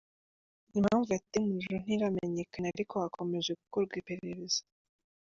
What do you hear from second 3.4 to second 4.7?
gukorwa iperereza.